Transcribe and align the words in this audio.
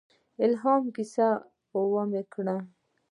الهام 0.45 0.83
کیسه 0.95 1.27
وکړم. 2.13 2.61